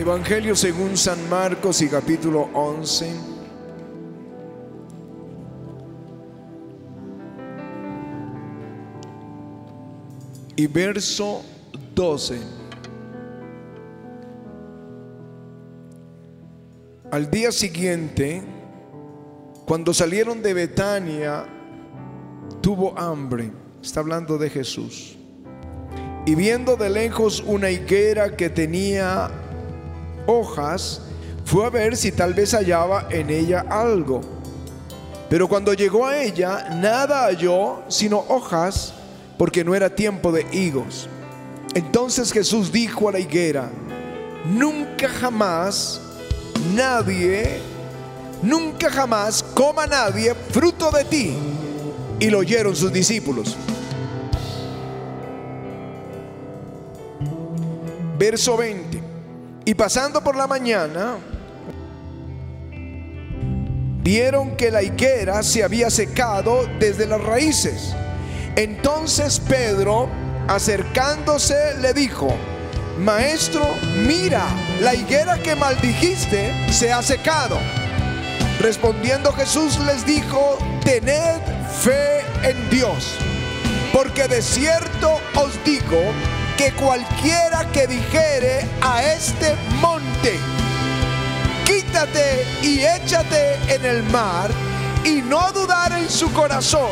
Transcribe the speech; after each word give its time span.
Evangelio 0.00 0.56
según 0.56 0.96
San 0.96 1.28
Marcos 1.28 1.82
y 1.82 1.88
capítulo 1.88 2.48
11. 2.54 3.12
Y 10.56 10.66
verso 10.68 11.42
12. 11.94 12.40
Al 17.10 17.30
día 17.30 17.52
siguiente, 17.52 18.42
cuando 19.66 19.92
salieron 19.92 20.40
de 20.40 20.54
Betania, 20.54 21.44
tuvo 22.62 22.98
hambre. 22.98 23.52
Está 23.82 24.00
hablando 24.00 24.38
de 24.38 24.48
Jesús. 24.48 25.18
Y 26.24 26.34
viendo 26.36 26.76
de 26.76 26.88
lejos 26.88 27.44
una 27.46 27.70
higuera 27.70 28.34
que 28.34 28.48
tenía 28.48 29.30
hojas, 30.30 31.00
fue 31.44 31.66
a 31.66 31.70
ver 31.70 31.96
si 31.96 32.12
tal 32.12 32.34
vez 32.34 32.52
hallaba 32.54 33.08
en 33.10 33.30
ella 33.30 33.64
algo. 33.68 34.20
Pero 35.28 35.48
cuando 35.48 35.74
llegó 35.74 36.06
a 36.06 36.22
ella, 36.22 36.68
nada 36.74 37.24
halló 37.24 37.82
sino 37.88 38.18
hojas, 38.28 38.94
porque 39.38 39.64
no 39.64 39.74
era 39.74 39.94
tiempo 39.94 40.32
de 40.32 40.46
higos. 40.52 41.08
Entonces 41.74 42.32
Jesús 42.32 42.72
dijo 42.72 43.08
a 43.08 43.12
la 43.12 43.20
higuera, 43.20 43.70
nunca 44.44 45.08
jamás 45.08 46.00
nadie, 46.74 47.60
nunca 48.42 48.90
jamás 48.90 49.42
coma 49.54 49.86
nadie 49.86 50.34
fruto 50.34 50.90
de 50.90 51.04
ti. 51.04 51.36
Y 52.18 52.28
lo 52.28 52.38
oyeron 52.38 52.76
sus 52.76 52.92
discípulos. 52.92 53.56
Verso 58.18 58.56
20. 58.56 58.99
Y 59.70 59.74
pasando 59.76 60.20
por 60.20 60.34
la 60.34 60.48
mañana, 60.48 61.18
vieron 64.02 64.56
que 64.56 64.68
la 64.68 64.82
higuera 64.82 65.44
se 65.44 65.62
había 65.62 65.90
secado 65.90 66.68
desde 66.80 67.06
las 67.06 67.20
raíces. 67.20 67.94
Entonces 68.56 69.38
Pedro, 69.38 70.08
acercándose, 70.48 71.78
le 71.78 71.94
dijo, 71.94 72.34
Maestro, 72.98 73.64
mira, 74.08 74.44
la 74.80 74.92
higuera 74.92 75.38
que 75.38 75.54
maldijiste 75.54 76.72
se 76.72 76.92
ha 76.92 77.00
secado. 77.00 77.56
Respondiendo 78.58 79.32
Jesús 79.34 79.78
les 79.86 80.04
dijo, 80.04 80.58
tened 80.82 81.40
fe 81.80 82.22
en 82.42 82.70
Dios, 82.70 83.14
porque 83.92 84.26
de 84.26 84.42
cierto 84.42 85.20
os 85.36 85.64
digo 85.64 86.02
que 86.60 86.72
cualquiera 86.72 87.64
que 87.72 87.86
dijere 87.86 88.66
a 88.82 89.02
este 89.02 89.56
monte, 89.80 90.38
quítate 91.64 92.46
y 92.60 92.80
échate 92.80 93.54
en 93.74 93.82
el 93.82 94.02
mar, 94.02 94.50
y 95.02 95.22
no 95.22 95.50
dudar 95.52 95.90
en 95.92 96.10
su 96.10 96.30
corazón, 96.34 96.90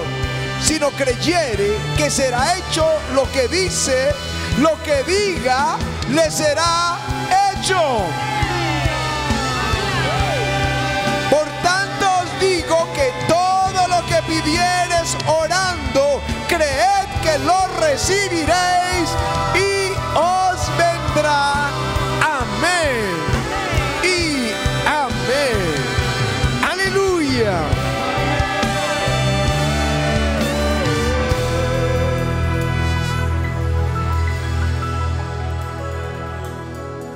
sino 0.62 0.88
creyere 0.92 1.77
que 1.98 2.10
será 2.10 2.56
hecho 2.56 2.86
lo 3.14 3.30
que 3.30 3.47
dice, 3.48 4.12
lo 4.58 4.83
que 4.84 5.02
diga, 5.02 5.77
le 6.14 6.30
será 6.30 6.97
hecho. 7.53 7.78
Por 11.28 11.47
tanto 11.62 12.06
os 12.22 12.41
digo 12.41 12.88
que 12.94 13.12
todo 13.28 13.86
lo 13.86 14.06
que 14.06 14.22
pidieres 14.22 15.14
orando, 15.27 16.22
creed 16.48 16.97
lo 17.47 17.81
recibiréis 17.81 19.08
y 19.55 19.92
os 20.17 20.61
vendrá. 20.77 21.69
Amén. 22.22 23.17
Y 24.03 24.50
amén. 24.86 25.59
Aleluya. 26.71 27.60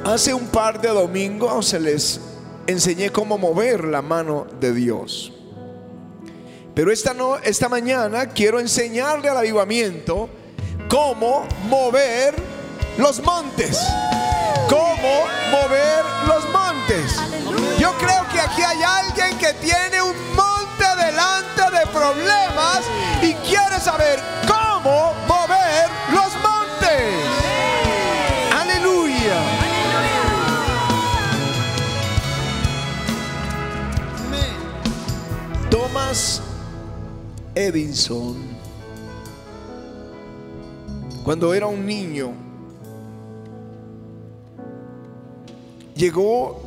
Hace 0.05 0.35
un 0.35 0.47
par 0.49 0.81
de 0.81 0.89
domingos 0.89 1.67
se 1.67 1.81
les 1.81 2.21
enseñé 2.67 3.11
cómo 3.11 3.39
mover 3.39 3.85
la 3.85 4.03
mano 4.03 4.47
de 4.61 4.73
Dios. 4.75 5.33
Pero 6.75 6.91
esta, 6.91 7.13
no, 7.13 7.37
esta 7.37 7.69
mañana 7.69 8.29
quiero 8.31 8.59
enseñarle 8.59 9.29
al 9.29 9.37
avivamiento 9.37 10.31
cómo 10.89 11.47
mover 11.69 12.35
los 12.97 13.23
montes. 13.23 13.79
Cómo 14.69 15.27
mover 15.51 16.05
los 16.27 16.49
montes. 16.51 17.17
Yo 17.79 17.93
creo 17.99 18.27
que 18.33 18.41
aquí 18.41 18.63
hay 18.63 18.83
alguien 18.83 19.39
que 19.39 19.53
tiene 19.55 20.01
un 20.01 20.15
monte 20.35 21.05
delante 21.05 21.63
de 21.79 21.87
problemas 21.93 22.81
Edison, 37.55 38.37
cuando 41.23 41.53
era 41.53 41.67
un 41.67 41.85
niño, 41.85 42.33
llegó 45.95 46.63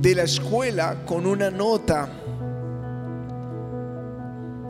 de 0.00 0.14
la 0.16 0.24
escuela 0.24 0.96
con 1.06 1.26
una 1.26 1.50
nota 1.50 2.08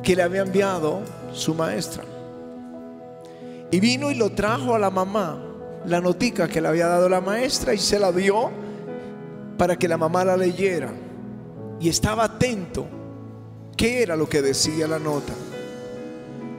que 0.03 0.15
le 0.15 0.23
había 0.23 0.43
enviado 0.43 1.01
su 1.33 1.55
maestra. 1.55 2.05
Y 3.71 3.81
vino 3.81 4.11
y 4.11 4.15
lo 4.15 4.33
trajo 4.33 4.75
a 4.75 4.79
la 4.79 4.91
mamá, 4.91 5.43
la 5.87 6.03
notica 6.03 6.49
que 6.49 6.61
le 6.61 6.69
había 6.69 6.87
dado 6.87 7.09
la 7.09 7.23
maestra 7.23 7.73
y 7.73 7.79
se 7.79 7.99
la 7.99 8.13
dio 8.13 8.51
para 9.57 9.77
que 9.77 9.89
la 9.89 9.97
mamá 9.97 10.25
la 10.25 10.37
leyera. 10.37 10.93
Y 11.81 11.89
estaba 11.89 12.25
atento 12.25 12.97
qué 13.78 14.03
era 14.03 14.16
lo 14.16 14.28
que 14.28 14.43
decía 14.43 14.87
la 14.87 14.99
nota. 14.99 15.33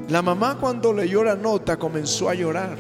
La 0.08 0.24
mamá 0.24 0.58
cuando 0.60 0.92
leyó 0.92 1.24
la 1.24 1.36
nota 1.36 1.78
comenzó 1.78 2.30
a 2.30 2.34
llorar. 2.34 2.78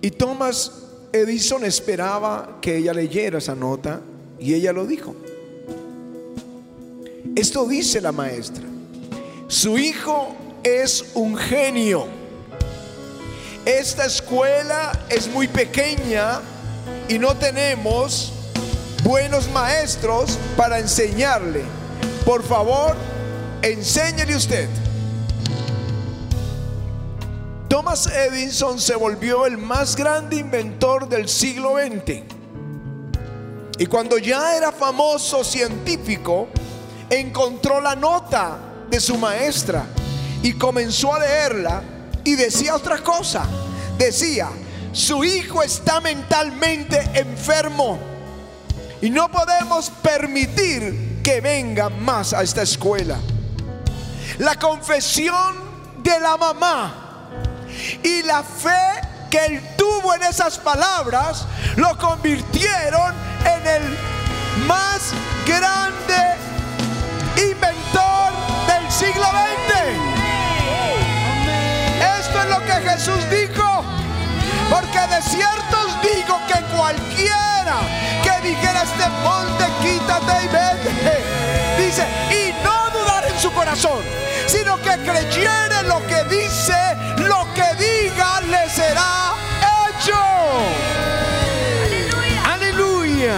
Y 0.00 0.10
Thomas 0.12 0.86
Edison 1.12 1.64
esperaba 1.64 2.58
que 2.62 2.78
ella 2.78 2.94
leyera 2.94 3.38
esa 3.38 3.54
nota 3.54 4.00
y 4.38 4.54
ella 4.54 4.72
lo 4.72 4.86
dijo. 4.86 5.14
Esto 7.34 7.66
dice 7.66 8.00
la 8.00 8.12
maestra. 8.12 8.64
Su 9.48 9.76
hijo 9.76 10.34
es 10.62 11.10
un 11.14 11.36
genio. 11.36 12.06
Esta 13.66 14.06
escuela 14.06 14.92
es 15.10 15.28
muy 15.28 15.48
pequeña 15.48 16.40
y 17.08 17.18
no 17.18 17.36
tenemos 17.36 18.29
buenos 19.02 19.48
maestros 19.50 20.38
para 20.56 20.78
enseñarle. 20.78 21.62
Por 22.24 22.42
favor, 22.42 22.96
enséñele 23.62 24.36
usted. 24.36 24.68
Thomas 27.68 28.06
Edison 28.06 28.78
se 28.80 28.96
volvió 28.96 29.46
el 29.46 29.56
más 29.56 29.96
grande 29.96 30.36
inventor 30.36 31.08
del 31.08 31.28
siglo 31.28 31.76
XX. 31.76 32.22
Y 33.78 33.86
cuando 33.86 34.18
ya 34.18 34.56
era 34.56 34.72
famoso 34.72 35.42
científico, 35.44 36.48
encontró 37.08 37.80
la 37.80 37.94
nota 37.94 38.58
de 38.90 39.00
su 39.00 39.16
maestra 39.16 39.86
y 40.42 40.52
comenzó 40.54 41.14
a 41.14 41.20
leerla 41.20 41.82
y 42.24 42.34
decía 42.34 42.74
otra 42.74 42.98
cosa. 42.98 43.46
Decía, 43.96 44.48
su 44.92 45.24
hijo 45.24 45.62
está 45.62 46.00
mentalmente 46.00 46.98
enfermo 47.14 48.09
y 49.02 49.10
no 49.10 49.30
podemos 49.30 49.90
permitir 49.90 51.20
que 51.22 51.40
venga 51.40 51.88
más 51.88 52.32
a 52.32 52.42
esta 52.42 52.62
escuela. 52.62 53.16
La 54.38 54.56
confesión 54.56 55.56
de 56.02 56.18
la 56.20 56.36
mamá 56.36 56.94
y 58.02 58.22
la 58.22 58.42
fe 58.42 59.00
que 59.30 59.44
él 59.46 59.62
tuvo 59.76 60.14
en 60.14 60.22
esas 60.24 60.58
palabras 60.58 61.46
lo 61.76 61.96
convirtieron 61.98 63.14
en 63.44 63.66
el 63.66 63.82
más 64.66 65.12
grande 65.46 66.36
inventor 67.36 68.32
del 68.66 68.90
siglo 68.90 69.24
XX. 69.24 70.10
Esto 72.20 72.42
es 72.42 72.48
lo 72.50 72.64
que 72.64 72.72
Jesús 72.72 73.30
dijo. 73.30 73.84
Porque 74.68 75.00
de 75.14 75.22
cierto 75.22 75.76
os 75.86 76.02
digo 76.02 76.40
que 76.46 76.60
que 78.22 78.48
dijera 78.48 78.82
este 78.82 79.08
monte, 79.22 79.64
quítate 79.82 80.44
y 80.44 80.48
vete. 80.48 80.90
Dice, 81.78 82.04
y 82.30 82.52
no 82.64 82.90
dudar 82.90 83.24
en 83.26 83.38
su 83.38 83.52
corazón, 83.52 84.00
sino 84.46 84.76
que 84.82 84.96
creyere 84.98 85.82
lo 85.86 86.04
que 86.06 86.24
dice, 86.24 86.74
lo 87.18 87.46
que 87.54 87.64
diga 87.78 88.40
le 88.42 88.68
será 88.70 89.34
hecho. 89.88 90.16
Aleluya. 91.84 92.52
Aleluya. 92.52 93.34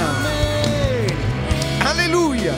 Aleluya. 1.90 2.54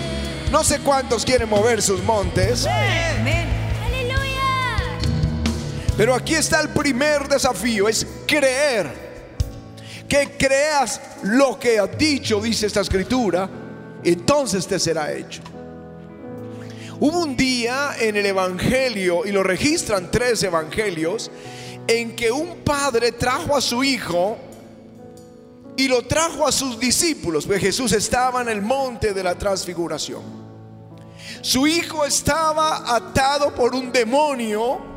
No 0.51 0.65
sé 0.65 0.81
cuántos 0.81 1.25
quieren 1.25 1.49
mover 1.49 1.83
sus 1.83 2.03
montes. 2.03 2.67
Amén. 2.67 3.55
Pero 5.97 6.15
aquí 6.15 6.35
está 6.35 6.61
el 6.61 6.71
primer 6.71 7.29
desafío, 7.29 7.89
es 7.89 8.05
creer 8.27 9.04
que 10.09 10.37
creas 10.39 11.01
lo 11.23 11.59
que 11.59 11.79
ha 11.79 11.87
dicho, 11.87 12.41
dice 12.41 12.67
esta 12.67 12.81
escritura, 12.81 13.49
entonces 14.03 14.67
te 14.67 14.79
será 14.79 15.13
hecho. 15.13 15.43
Hubo 17.01 17.21
un 17.21 17.37
día 17.37 17.97
en 17.99 18.17
el 18.17 18.27
Evangelio, 18.27 19.27
y 19.27 19.33
lo 19.33 19.43
registran 19.43 20.11
tres 20.11 20.43
evangelios, 20.43 21.31
en 21.87 22.15
que 22.15 22.31
un 22.31 22.59
padre 22.59 23.13
trajo 23.13 23.57
a 23.57 23.61
su 23.61 23.83
hijo 23.83 24.39
y 25.77 25.89
lo 25.89 26.03
trajo 26.07 26.47
a 26.47 26.53
sus 26.53 26.79
discípulos, 26.79 27.47
pues 27.47 27.61
Jesús 27.61 27.93
estaba 27.93 28.43
en 28.43 28.49
el 28.49 28.63
monte 28.63 29.13
de 29.13 29.23
la 29.23 29.37
transfiguración. 29.37 30.23
Su 31.41 31.67
hijo 31.67 32.05
estaba 32.05 32.95
atado 32.95 33.55
por 33.55 33.75
un 33.75 33.91
demonio 33.91 34.94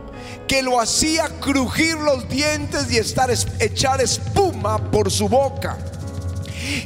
que 0.48 0.62
lo 0.62 0.80
hacía 0.80 1.30
crujir 1.40 1.98
los 1.98 2.28
dientes 2.30 2.92
y 2.92 2.98
estar 2.98 3.30
echar 3.60 4.02
espuma 4.02 4.78
por 4.92 5.12
su 5.12 5.28
boca. 5.28 5.78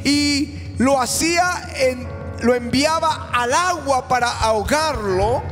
Y 0.04 0.74
lo 0.78 1.00
hacía 1.00 1.70
en 1.76 2.08
lo 2.42 2.56
enviaba 2.56 3.30
al 3.32 3.54
agua 3.54 4.08
para 4.08 4.40
ahogarlo 4.40 5.44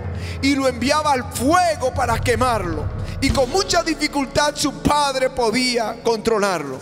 y 0.42 0.56
lo 0.56 0.68
enviaba 0.68 1.14
al 1.14 1.32
fuego 1.34 1.94
para 1.94 2.20
quemarlo. 2.20 2.86
Y 3.22 3.30
con 3.30 3.50
mucha 3.50 3.84
dificultad 3.84 4.56
su 4.56 4.82
padre 4.82 5.30
podía 5.30 6.02
controlarlo. 6.04 6.80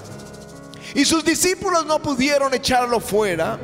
Y 0.94 1.04
sus 1.06 1.26
discípulos 1.26 1.86
no 1.86 2.02
pudieron 2.02 2.54
echarlo 2.54 3.00
fuera. 3.00 3.60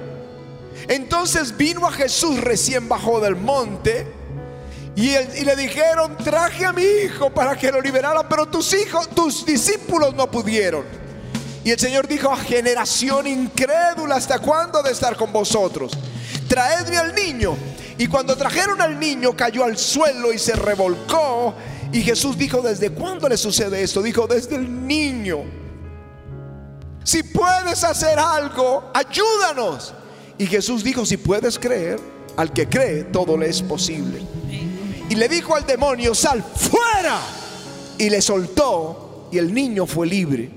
Entonces 0.87 1.55
vino 1.55 1.87
a 1.87 1.91
Jesús 1.91 2.41
recién 2.41 2.89
bajó 2.89 3.21
del 3.21 3.35
monte 3.35 4.22
y, 4.95 5.09
y, 5.09 5.45
le 5.45 5.55
dijeron, 5.55 6.17
traje 6.17 6.65
a 6.65 6.71
mi 6.71 6.83
hijo 6.83 7.31
para 7.31 7.55
que 7.55 7.71
lo 7.71 7.81
liberara, 7.81 8.27
pero 8.27 8.45
tus 8.45 8.73
hijos, 8.73 9.09
tus 9.09 9.45
discípulos 9.45 10.13
no 10.13 10.29
pudieron. 10.29 10.83
Y 11.63 11.71
el 11.71 11.79
Señor 11.79 12.07
dijo, 12.07 12.29
a 12.29 12.37
generación 12.37 13.25
incrédula, 13.25 14.15
¿hasta 14.15 14.39
cuándo 14.39 14.83
de 14.83 14.91
estar 14.91 15.15
con 15.15 15.31
vosotros? 15.31 15.93
traedme 16.53 16.97
al 16.97 17.15
niño. 17.15 17.57
Y 17.97 18.07
cuando 18.07 18.35
trajeron 18.35 18.79
al 18.79 18.99
niño 18.99 19.35
cayó 19.35 19.63
al 19.63 19.77
suelo 19.77 20.31
y 20.31 20.37
se 20.37 20.53
revolcó. 20.53 21.55
Y 21.91 22.01
Jesús 22.01 22.37
dijo, 22.37 22.61
¿desde 22.61 22.91
cuándo 22.91 23.27
le 23.27 23.37
sucede 23.37 23.81
esto? 23.81 24.01
Dijo, 24.01 24.27
desde 24.27 24.55
el 24.55 24.87
niño. 24.87 25.39
Si 27.03 27.23
puedes 27.23 27.83
hacer 27.83 28.19
algo, 28.19 28.91
ayúdanos. 28.93 29.93
Y 30.37 30.45
Jesús 30.45 30.83
dijo, 30.83 31.05
si 31.05 31.17
puedes 31.17 31.57
creer, 31.57 31.99
al 32.37 32.51
que 32.51 32.67
cree, 32.67 33.03
todo 33.03 33.37
le 33.37 33.49
es 33.49 33.61
posible. 33.61 34.21
Y 35.13 35.15
le 35.15 35.29
dijo 35.29 35.55
al 35.55 35.63
demonio, 35.63 36.15
sal 36.15 36.43
fuera. 36.43 37.19
Y 37.99 38.09
le 38.09 38.19
soltó 38.19 39.29
y 39.31 39.37
el 39.37 39.53
niño 39.53 39.85
fue 39.85 40.07
libre. 40.07 40.49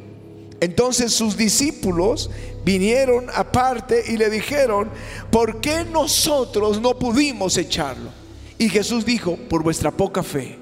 Entonces 0.60 1.12
sus 1.12 1.36
discípulos 1.36 2.30
vinieron 2.64 3.26
aparte 3.34 4.02
y 4.08 4.16
le 4.16 4.30
dijeron, 4.30 4.88
¿por 5.30 5.60
qué 5.60 5.84
nosotros 5.84 6.80
no 6.80 6.98
pudimos 6.98 7.58
echarlo? 7.58 8.08
Y 8.56 8.70
Jesús 8.70 9.04
dijo, 9.04 9.36
por 9.36 9.62
vuestra 9.62 9.90
poca 9.90 10.22
fe. 10.22 10.58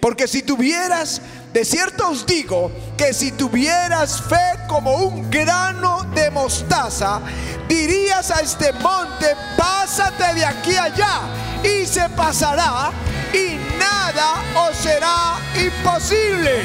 Porque 0.00 0.26
si 0.26 0.42
tuvieras, 0.42 1.22
de 1.52 1.64
cierto 1.64 2.10
os 2.10 2.26
digo, 2.26 2.72
que 2.96 3.14
si 3.14 3.30
tuvieras 3.30 4.22
fe 4.22 4.66
como 4.68 4.92
un 4.96 5.30
grano 5.30 6.02
de 6.16 6.32
mostaza, 6.32 7.20
dirías 7.68 8.28
a 8.32 8.40
este 8.40 8.72
monte, 8.72 9.26
pásate 9.56 10.34
de 10.34 10.44
aquí 10.44 10.74
allá, 10.74 11.20
y 11.62 11.86
se 11.86 12.08
pasará, 12.08 12.90
y 13.36 13.60
nada 13.78 14.42
os 14.54 14.76
será 14.76 15.36
imposible. 15.54 16.62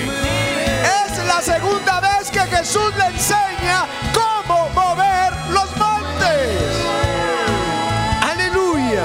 Es 1.06 1.25
la 1.25 1.41
segunda 1.41 2.00
vez 2.00 2.31
que 2.31 2.39
Jesús 2.39 2.95
le 2.97 3.07
enseña 3.07 3.85
cómo 4.13 4.69
mover 4.69 5.33
los 5.50 5.75
montes. 5.77 6.62
Aleluya. 8.21 9.03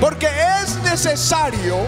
Porque 0.00 0.28
es 0.62 0.76
necesario 0.82 1.86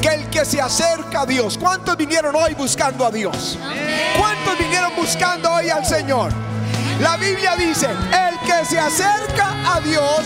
que 0.00 0.08
el 0.08 0.30
que 0.30 0.44
se 0.44 0.60
acerca 0.60 1.20
a 1.20 1.26
Dios, 1.26 1.56
¿cuántos 1.56 1.96
vinieron 1.96 2.34
hoy 2.34 2.54
buscando 2.54 3.06
a 3.06 3.10
Dios? 3.10 3.56
¿Cuántos 4.18 4.58
vinieron 4.58 4.92
buscando 4.96 5.52
hoy 5.52 5.70
al 5.70 5.86
Señor? 5.86 6.32
La 7.00 7.16
Biblia 7.16 7.54
dice, 7.56 7.88
el 7.88 8.38
que 8.40 8.64
se 8.64 8.78
acerca 8.78 9.74
a 9.74 9.80
Dios 9.80 10.22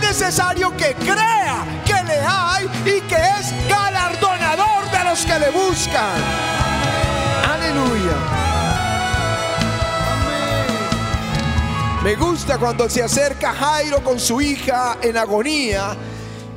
necesario 0.00 0.76
que 0.76 0.94
crea 0.94 1.64
que 1.84 2.02
le 2.04 2.20
hay 2.20 2.66
y 2.84 3.00
que 3.02 3.16
es 3.16 3.68
galardonador 3.68 4.90
de 4.90 5.04
los 5.04 5.24
que 5.24 5.38
le 5.38 5.50
buscan. 5.50 6.16
Aleluya. 7.52 8.40
Me 12.02 12.14
gusta 12.16 12.58
cuando 12.58 12.88
se 12.88 13.02
acerca 13.02 13.52
Jairo 13.52 14.02
con 14.02 14.18
su 14.18 14.40
hija 14.40 14.96
en 15.02 15.18
agonía 15.18 15.94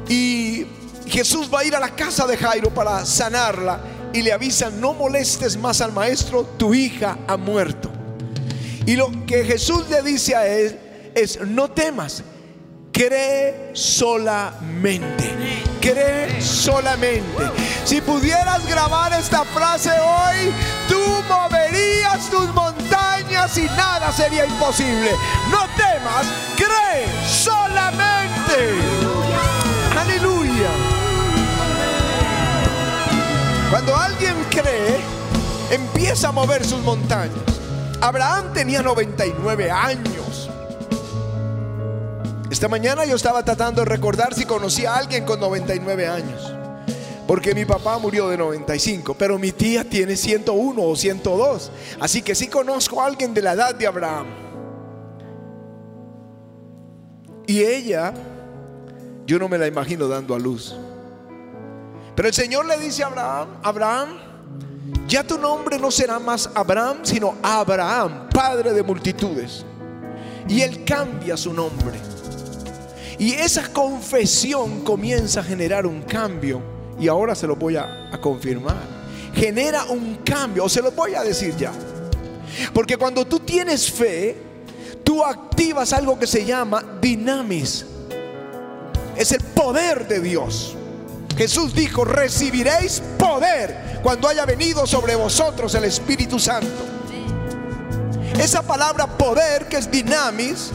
y 0.08 0.66
Jesús 1.06 1.50
va 1.54 1.60
a 1.60 1.66
ir 1.66 1.76
a 1.76 1.80
la 1.80 1.90
casa 1.90 2.26
de 2.26 2.38
Jairo 2.38 2.70
para 2.70 3.06
sanarla 3.06 3.82
y 4.14 4.22
le 4.22 4.32
avisan, 4.32 4.80
no 4.80 4.94
molestes 4.94 5.58
más 5.58 5.82
al 5.82 5.92
maestro, 5.92 6.44
tu 6.58 6.74
hija 6.74 7.18
ha 7.28 7.36
muerto. 7.36 7.92
Y 8.86 8.96
lo 8.96 9.12
que 9.26 9.44
Jesús 9.44 9.90
le 9.90 10.02
dice 10.02 10.36
a 10.36 10.48
él 10.48 10.80
es, 11.16 11.40
no 11.42 11.70
temas, 11.72 12.24
cree 12.94 13.72
solamente. 13.74 15.64
Cree 15.82 16.42
solamente. 16.42 17.52
Si 17.84 18.00
pudieras 18.00 18.66
grabar 18.68 19.12
esta 19.14 19.44
frase 19.44 19.90
hoy, 19.90 20.54
tú 20.88 21.02
moverías 21.28 22.30
tus 22.30 22.54
montañas 22.54 23.58
y 23.58 23.64
nada 23.64 24.12
sería 24.14 24.46
imposible. 24.46 25.12
No 25.50 25.66
temas, 25.76 26.28
cree 26.56 27.06
solamente. 27.28 28.76
Aleluya. 30.00 30.70
Cuando 33.72 33.98
alguien 33.98 34.36
cree, 34.52 35.00
empieza 35.72 36.30
a 36.30 36.32
mover 36.32 36.64
sus 36.64 36.80
montañas. 36.84 37.34
Abraham 38.00 38.54
tenía 38.54 38.84
99 38.84 39.72
años. 39.72 40.23
Esta 42.54 42.68
mañana 42.68 43.04
yo 43.04 43.16
estaba 43.16 43.44
tratando 43.44 43.82
de 43.82 43.86
recordar 43.86 44.36
si 44.36 44.46
conocía 44.46 44.94
a 44.94 45.00
alguien 45.00 45.26
con 45.26 45.40
99 45.40 46.08
años. 46.08 46.54
Porque 47.26 47.56
mi 47.56 47.66
papá 47.66 47.98
murió 47.98 48.30
de 48.30 48.38
95, 48.38 49.16
pero 49.16 49.40
mi 49.40 49.52
tía 49.52 49.84
tiene 49.84 50.16
101 50.16 50.80
o 50.80 50.96
102. 50.96 51.72
Así 52.00 52.22
que 52.22 52.36
sí 52.36 52.46
conozco 52.46 53.02
a 53.02 53.08
alguien 53.08 53.34
de 53.34 53.42
la 53.42 53.54
edad 53.54 53.74
de 53.74 53.88
Abraham. 53.88 54.28
Y 57.48 57.64
ella, 57.64 58.14
yo 59.26 59.40
no 59.40 59.50
me 59.50 59.58
la 59.58 59.66
imagino 59.66 60.08
dando 60.08 60.36
a 60.36 60.40
luz. 60.40 60.76
Pero 62.16 62.28
el 62.28 62.36
Señor 62.36 62.68
le 62.68 62.78
dice 62.78 63.02
a 63.02 63.08
Abraham, 63.08 63.48
Abraham, 63.64 64.10
ya 65.08 65.24
tu 65.24 65.40
nombre 65.40 65.80
no 65.80 65.90
será 65.90 66.20
más 66.20 66.48
Abraham, 66.54 67.00
sino 67.02 67.34
Abraham, 67.42 68.30
padre 68.30 68.74
de 68.74 68.84
multitudes. 68.84 69.66
Y 70.48 70.62
él 70.62 70.84
cambia 70.86 71.36
su 71.36 71.52
nombre. 71.52 72.13
Y 73.24 73.36
esa 73.36 73.72
confesión 73.72 74.82
comienza 74.82 75.40
a 75.40 75.44
generar 75.46 75.88
un 75.88 76.02
cambio 76.02 76.62
y 77.00 77.08
ahora 77.08 77.34
se 77.36 77.48
lo 77.48 77.56
voy 77.56 77.78
a, 77.78 78.12
confirmar. 78.22 78.76
Genera 79.34 79.86
un 79.86 80.16
cambio, 80.26 80.66
o 80.66 80.70
se 80.70 80.82
lo 80.82 80.92
voy 80.92 81.16
a 81.16 81.24
decir 81.24 81.56
ya. 81.56 81.72
Porque 82.74 82.98
cuando 82.98 83.26
tú 83.26 83.40
tienes 83.40 83.90
fe, 83.90 84.36
tú 85.06 85.24
activas 85.24 85.94
algo 85.94 86.20
que 86.20 86.28
se 86.28 86.44
llama 86.44 86.84
dinamis. 87.00 87.86
Es 89.16 89.32
el 89.32 89.42
poder 89.42 90.06
de 90.06 90.20
Dios. 90.20 90.76
Jesús 91.38 91.74
dijo, 91.74 92.04
recibiréis 92.04 93.02
poder 93.18 94.02
cuando 94.04 94.28
haya 94.28 94.46
venido 94.46 94.86
sobre 94.86 95.16
vosotros 95.16 95.74
el 95.76 95.86
Espíritu 95.86 96.40
Santo. 96.40 96.68
Esa 98.38 98.64
palabra 98.64 99.08
poder, 99.18 99.70
que 99.70 99.78
es 99.78 99.90
dinamis, 99.90 100.74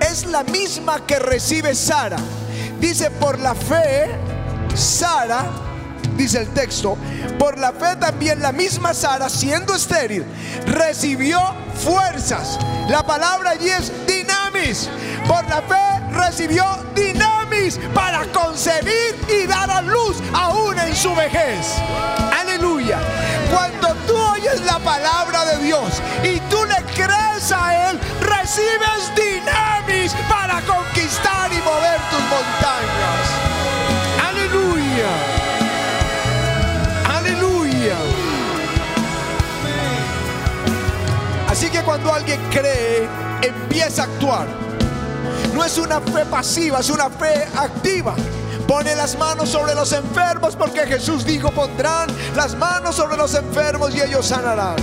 es 0.00 0.26
la 0.26 0.42
misma 0.44 1.04
que 1.06 1.18
recibe 1.18 1.74
Sara. 1.74 2.18
Dice, 2.80 3.10
por 3.10 3.38
la 3.38 3.54
fe 3.54 4.10
Sara, 4.74 5.44
dice 6.16 6.40
el 6.40 6.48
texto, 6.48 6.96
por 7.38 7.58
la 7.58 7.72
fe 7.72 7.96
también 7.96 8.40
la 8.40 8.52
misma 8.52 8.94
Sara, 8.94 9.28
siendo 9.28 9.74
estéril, 9.74 10.24
recibió 10.66 11.40
fuerzas. 11.74 12.58
La 12.88 13.04
palabra 13.04 13.50
allí 13.50 13.70
es 13.70 13.92
dinamis. 14.06 14.88
Por 15.26 15.44
la 15.48 15.62
fe 15.62 15.94
recibió 16.12 16.64
dinamis 16.94 17.78
para 17.94 18.24
concebir 18.26 19.16
y 19.28 19.46
dar 19.46 19.70
a 19.70 19.82
luz 19.82 20.16
aún 20.32 20.78
en 20.78 20.94
su 20.94 21.14
vejez. 21.14 21.74
Aleluya. 22.40 22.98
Cuando 23.50 23.94
tú 24.06 24.16
oyes 24.16 24.60
la 24.62 24.78
palabra 24.78 25.44
de 25.46 25.64
Dios 25.64 26.02
y 26.22 26.40
tú 26.50 26.58
le 26.64 26.76
crees 26.94 27.52
a 27.52 27.90
Él, 27.90 28.00
recibes 28.20 28.93
alguien 42.12 42.40
cree, 42.50 43.08
empieza 43.42 44.02
a 44.02 44.04
actuar. 44.06 44.46
No 45.54 45.64
es 45.64 45.78
una 45.78 46.00
fe 46.00 46.24
pasiva, 46.26 46.80
es 46.80 46.90
una 46.90 47.08
fe 47.10 47.46
activa. 47.56 48.14
Pone 48.66 48.96
las 48.96 49.16
manos 49.18 49.50
sobre 49.50 49.74
los 49.74 49.92
enfermos 49.92 50.56
porque 50.56 50.86
Jesús 50.86 51.24
dijo, 51.24 51.50
pondrán 51.50 52.08
las 52.34 52.56
manos 52.56 52.96
sobre 52.96 53.16
los 53.16 53.34
enfermos 53.34 53.94
y 53.94 54.00
ellos 54.00 54.26
sanarán. 54.26 54.76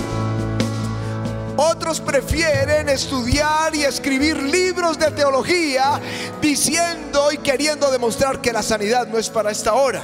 Otros 1.56 2.00
prefieren 2.00 2.88
estudiar 2.88 3.74
y 3.74 3.84
escribir 3.84 4.42
libros 4.42 4.98
de 4.98 5.10
teología 5.10 6.00
diciendo 6.40 7.30
y 7.30 7.38
queriendo 7.38 7.90
demostrar 7.90 8.40
que 8.40 8.52
la 8.52 8.62
sanidad 8.62 9.06
no 9.08 9.18
es 9.18 9.28
para 9.28 9.50
esta 9.50 9.74
hora. 9.74 10.02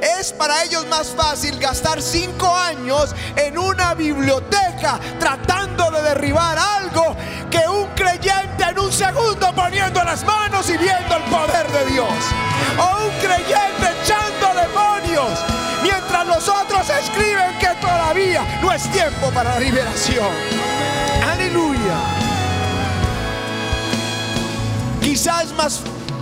Es 0.00 0.32
para 0.32 0.62
ellos 0.64 0.86
más 0.86 1.08
fácil 1.08 1.58
gastar 1.58 2.00
cinco 2.00 2.54
años 2.54 3.14
en 3.36 3.58
una 3.58 3.94
biblioteca 3.94 4.98
tratando 5.18 5.90
de 5.90 6.02
derribar 6.02 6.58
algo 6.58 7.16
que 7.50 7.68
un 7.68 7.86
creyente 7.94 8.64
en 8.68 8.78
un 8.78 8.92
segundo 8.92 9.52
poniendo 9.54 10.02
las 10.02 10.24
manos 10.24 10.68
y 10.68 10.76
viendo 10.76 11.16
el 11.16 11.22
poder 11.24 11.70
de 11.70 11.86
Dios. 11.92 12.08
O 12.78 13.04
un 13.04 13.10
creyente 13.20 13.90
echando 14.02 14.60
demonios 14.60 15.38
mientras 15.82 16.26
los 16.26 16.48
otros 16.48 16.88
escriben 16.88 17.58
que 17.58 17.68
todavía 17.80 18.60
no 18.62 18.72
es 18.72 18.90
tiempo 18.90 19.30
para 19.30 19.54
la 19.54 19.60
liberación. 19.60 20.30
Aleluya. 21.30 21.96
Quizás 25.00 25.44
es 25.44 25.52
más, 25.52 25.80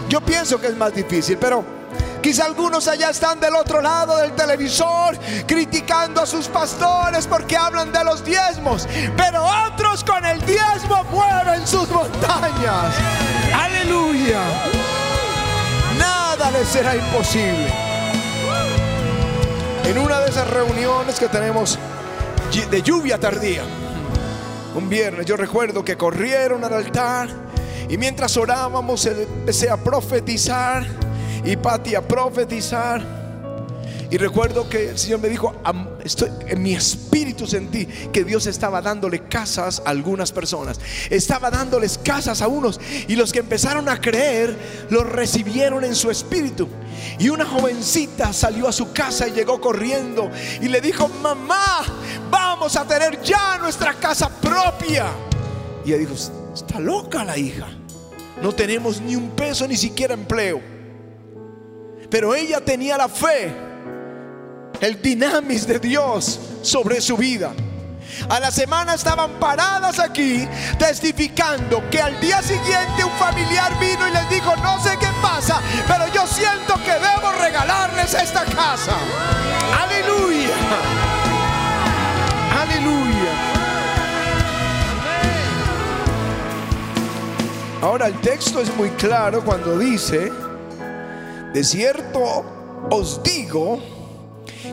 yo 0.08 0.20
pienso 0.20 0.60
que 0.60 0.68
es 0.68 0.76
más 0.76 0.94
difícil, 0.94 1.36
pero 1.38 1.79
Quizá 2.22 2.44
algunos 2.44 2.86
allá 2.86 3.10
están 3.10 3.40
del 3.40 3.54
otro 3.54 3.80
lado 3.80 4.16
del 4.18 4.32
televisor 4.32 5.18
criticando 5.46 6.20
a 6.20 6.26
sus 6.26 6.48
pastores 6.48 7.26
porque 7.26 7.56
hablan 7.56 7.90
de 7.92 8.04
los 8.04 8.22
diezmos, 8.24 8.86
pero 9.16 9.44
otros 9.66 10.04
con 10.04 10.24
el 10.26 10.44
diezmo 10.44 11.02
mueven 11.10 11.66
sus 11.66 11.88
montañas. 11.88 12.94
Aleluya. 13.54 14.40
Nada 15.98 16.50
les 16.50 16.68
será 16.68 16.94
imposible. 16.94 17.72
En 19.84 19.96
una 19.98 20.20
de 20.20 20.30
esas 20.30 20.48
reuniones 20.50 21.18
que 21.18 21.28
tenemos 21.28 21.78
de 22.70 22.82
lluvia 22.82 23.18
tardía, 23.18 23.62
un 24.74 24.88
viernes, 24.88 25.24
yo 25.24 25.36
recuerdo 25.36 25.84
que 25.84 25.96
corrieron 25.96 26.64
al 26.64 26.74
altar 26.74 27.28
y 27.88 27.96
mientras 27.96 28.36
orábamos 28.36 29.06
empecé 29.06 29.70
a 29.70 29.78
profetizar 29.78 30.86
y 31.44 31.56
Pati 31.56 31.94
a 31.94 32.02
profetizar. 32.02 33.20
Y 34.10 34.16
recuerdo 34.16 34.68
que 34.68 34.90
el 34.90 34.98
Señor 34.98 35.20
me 35.20 35.28
dijo, 35.28 35.54
estoy, 36.02 36.30
en 36.48 36.60
mi 36.60 36.74
espíritu 36.74 37.46
sentí 37.46 37.86
que 37.86 38.24
Dios 38.24 38.46
estaba 38.46 38.82
dándole 38.82 39.28
casas 39.28 39.80
a 39.86 39.90
algunas 39.90 40.32
personas. 40.32 40.80
Estaba 41.10 41.48
dándoles 41.48 41.96
casas 41.96 42.42
a 42.42 42.48
unos. 42.48 42.80
Y 43.06 43.14
los 43.14 43.32
que 43.32 43.38
empezaron 43.38 43.88
a 43.88 44.00
creer, 44.00 44.56
los 44.90 45.08
recibieron 45.08 45.84
en 45.84 45.94
su 45.94 46.10
espíritu. 46.10 46.68
Y 47.20 47.28
una 47.28 47.46
jovencita 47.46 48.32
salió 48.32 48.66
a 48.66 48.72
su 48.72 48.92
casa 48.92 49.28
y 49.28 49.30
llegó 49.30 49.60
corriendo. 49.60 50.28
Y 50.60 50.66
le 50.66 50.80
dijo, 50.80 51.06
mamá, 51.22 51.84
vamos 52.32 52.74
a 52.74 52.84
tener 52.84 53.22
ya 53.22 53.58
nuestra 53.58 53.94
casa 53.94 54.28
propia. 54.28 55.06
Y 55.84 55.90
ella 55.90 55.98
dijo, 55.98 56.14
está 56.52 56.80
loca 56.80 57.22
la 57.24 57.38
hija. 57.38 57.68
No 58.42 58.52
tenemos 58.52 59.00
ni 59.00 59.14
un 59.14 59.30
peso, 59.30 59.68
ni 59.68 59.76
siquiera 59.76 60.14
empleo. 60.14 60.79
Pero 62.10 62.34
ella 62.34 62.60
tenía 62.60 62.96
la 62.96 63.08
fe, 63.08 63.54
el 64.80 65.00
dinamis 65.00 65.66
de 65.66 65.78
Dios 65.78 66.40
sobre 66.62 67.00
su 67.00 67.16
vida. 67.16 67.52
A 68.28 68.40
la 68.40 68.50
semana 68.50 68.94
estaban 68.94 69.30
paradas 69.38 70.00
aquí 70.00 70.46
testificando 70.78 71.88
que 71.90 72.00
al 72.00 72.18
día 72.20 72.42
siguiente 72.42 73.04
un 73.04 73.12
familiar 73.12 73.78
vino 73.78 74.08
y 74.08 74.10
les 74.10 74.28
dijo, 74.28 74.54
no 74.56 74.82
sé 74.82 74.96
qué 74.98 75.06
pasa, 75.22 75.60
pero 75.86 76.12
yo 76.12 76.26
siento 76.26 76.74
que 76.84 76.92
debo 76.92 77.30
regalarles 77.40 78.12
esta 78.14 78.44
casa. 78.44 78.96
Aleluya. 79.80 80.56
Aleluya. 82.60 83.32
Ahora 87.80 88.08
el 88.08 88.20
texto 88.20 88.60
es 88.60 88.74
muy 88.76 88.90
claro 88.90 89.42
cuando 89.42 89.78
dice, 89.78 90.30
de 91.52 91.64
cierto 91.64 92.44
os 92.90 93.22
digo 93.22 93.80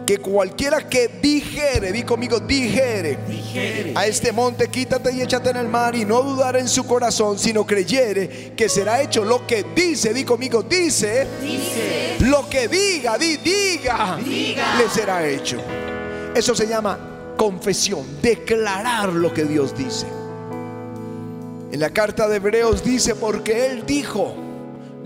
que 0.06 0.20
cualquiera 0.20 0.88
que 0.88 1.08
dijere, 1.22 1.92
di 1.92 2.04
conmigo, 2.04 2.40
dijere, 2.40 3.18
a 3.96 4.06
este 4.06 4.32
monte, 4.32 4.68
quítate 4.70 5.12
y 5.12 5.22
échate 5.22 5.50
en 5.50 5.58
el 5.58 5.68
mar 5.68 5.96
y 5.96 6.06
no 6.06 6.22
dudar 6.22 6.56
en 6.58 6.68
su 6.68 6.86
corazón, 6.86 7.38
sino 7.38 7.66
creyere 7.66 8.54
que 8.56 8.70
será 8.70 9.02
hecho 9.02 9.24
lo 9.24 9.46
que 9.46 9.66
dice, 9.76 10.14
di 10.14 10.24
conmigo, 10.24 10.64
dice, 10.64 11.28
lo 12.22 12.48
que 12.50 12.68
diga, 12.68 13.18
di, 13.18 13.38
diga, 13.38 14.18
le 14.18 14.90
será 14.90 15.28
hecho. 15.28 15.58
Eso 16.34 16.56
se 16.56 16.68
llama 16.68 17.34
confesión, 17.36 18.22
declarar 18.22 19.12
lo 19.12 19.34
que 19.34 19.44
Dios 19.44 19.76
dice. 19.78 20.06
En 21.72 21.80
la 21.80 21.90
carta 21.90 22.28
de 22.28 22.38
Hebreos 22.38 22.84
dice, 22.84 23.16
porque 23.16 23.66
Él 23.68 23.86
dijo, 23.86 24.47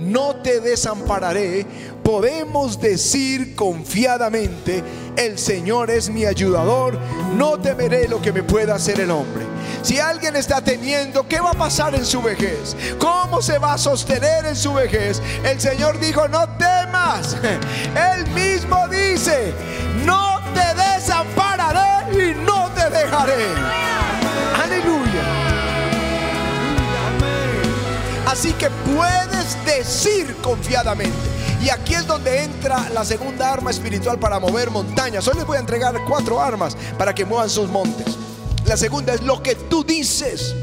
no 0.02 0.38
te 0.38 0.60
desampararé, 0.60 1.66
podemos 2.04 2.80
decir 2.80 3.56
confiadamente, 3.56 4.84
el 5.16 5.38
Señor 5.38 5.92
es 5.92 6.10
mi 6.10 6.26
ayudador, 6.26 6.98
no 7.36 7.60
temeré 7.60 8.08
lo 8.08 8.22
que 8.22 8.32
me 8.32 8.44
pueda 8.44 8.76
hacer 8.76 9.00
el 9.00 9.12
hombre. 9.12 9.46
Si 9.84 10.00
alguien 10.00 10.36
está 10.36 10.62
teniendo, 10.62 11.28
¿qué 11.28 11.40
va 11.40 11.52
a 11.52 11.54
pasar 11.54 11.96
en 11.96 12.06
su 12.06 12.22
vejez? 12.22 12.76
¿Cómo 13.00 13.42
se 13.42 13.58
va 13.58 13.74
a 13.74 13.78
sostener 13.78 14.46
en 14.46 14.56
su 14.56 14.74
vejez? 14.74 15.22
El 15.44 15.60
Señor 15.60 16.00
dijo, 16.00 16.28
no 16.28 16.48
temas. 16.58 17.36
Él 18.16 18.28
mismo 18.32 18.88
dice, 18.90 19.54
no 20.06 20.40
te 20.54 20.82
desampararé 20.82 22.30
y 22.30 22.36
no 22.46 22.70
te 22.72 22.90
dejaré. 22.90 23.81
Así 28.32 28.54
que 28.54 28.70
puedes 28.70 29.58
decir 29.66 30.38
confiadamente. 30.42 31.12
Y 31.62 31.70
aquí 31.70 31.96
es 31.96 32.08
donde 32.08 32.46
entra 32.46 32.90
la 32.92 33.04
segunda 33.04 33.52
arma 33.52 33.72
espiritual 33.72 34.20
para 34.20 34.40
mover 34.40 34.72
montañas. 34.72 35.28
Hoy 35.28 35.36
les 35.36 35.46
voy 35.46 35.58
a 35.58 35.60
entregar 35.60 35.94
cuatro 36.08 36.40
armas 36.40 36.78
para 36.98 37.14
que 37.14 37.26
muevan 37.26 37.50
sus 37.50 37.68
montes. 37.68 38.18
La 38.66 38.78
segunda 38.78 39.14
es 39.14 39.22
lo 39.22 39.44
que 39.44 39.56
tú 39.56 39.84
dices. 39.84 40.56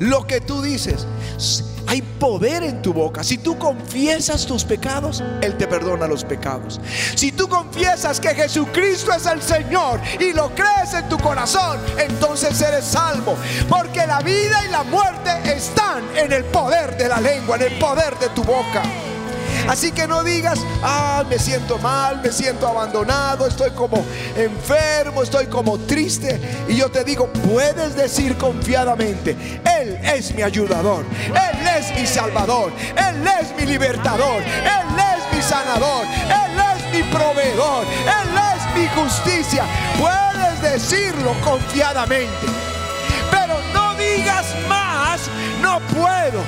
Lo 0.00 0.26
que 0.26 0.40
tú 0.40 0.60
dices. 0.60 1.06
Hay 1.94 2.02
poder 2.02 2.64
en 2.64 2.82
tu 2.82 2.92
boca. 2.92 3.22
Si 3.22 3.38
tú 3.38 3.56
confiesas 3.56 4.44
tus 4.46 4.64
pecados, 4.64 5.22
Él 5.40 5.56
te 5.56 5.68
perdona 5.68 6.08
los 6.08 6.24
pecados. 6.24 6.80
Si 7.14 7.30
tú 7.30 7.48
confiesas 7.48 8.18
que 8.18 8.34
Jesucristo 8.34 9.12
es 9.12 9.24
el 9.26 9.40
Señor 9.40 10.00
y 10.18 10.32
lo 10.32 10.52
crees 10.56 10.92
en 10.92 11.08
tu 11.08 11.16
corazón, 11.18 11.78
entonces 11.96 12.60
eres 12.60 12.84
salvo. 12.84 13.36
Porque 13.68 14.08
la 14.08 14.18
vida 14.22 14.64
y 14.66 14.72
la 14.72 14.82
muerte 14.82 15.30
están 15.44 16.02
en 16.16 16.32
el 16.32 16.42
poder 16.46 16.96
de 16.96 17.06
la 17.06 17.20
lengua, 17.20 17.54
en 17.54 17.62
el 17.62 17.78
poder 17.78 18.18
de 18.18 18.28
tu 18.30 18.42
boca. 18.42 18.82
Así 19.68 19.92
que 19.92 20.06
no 20.06 20.22
digas, 20.22 20.60
ah, 20.82 21.24
me 21.28 21.38
siento 21.38 21.78
mal, 21.78 22.20
me 22.22 22.30
siento 22.30 22.68
abandonado, 22.68 23.46
estoy 23.46 23.70
como 23.70 24.04
enfermo, 24.36 25.22
estoy 25.22 25.46
como 25.46 25.78
triste. 25.78 26.40
Y 26.68 26.76
yo 26.76 26.90
te 26.90 27.02
digo, 27.04 27.28
puedes 27.28 27.96
decir 27.96 28.36
confiadamente, 28.36 29.36
Él 29.64 29.98
es 30.02 30.34
mi 30.34 30.42
ayudador, 30.42 31.04
Él 31.28 31.66
es 31.78 31.98
mi 31.98 32.06
salvador, 32.06 32.72
Él 32.96 33.26
es 33.40 33.56
mi 33.58 33.66
libertador, 33.66 34.42
Él 34.42 34.98
es 34.98 35.36
mi 35.36 35.42
sanador, 35.42 36.06
Él 36.06 36.60
es 36.76 36.92
mi 36.92 37.02
proveedor, 37.10 37.84
Él 38.04 38.38
es 38.54 38.78
mi 38.78 38.86
justicia. 39.00 39.64
Puedes 39.98 40.60
decirlo 40.60 41.34
confiadamente. 41.42 42.46
Pero 43.30 43.54
no 43.72 43.94
digas 43.94 44.46
más, 44.68 45.20
no 45.60 45.80
puedo. 45.80 46.42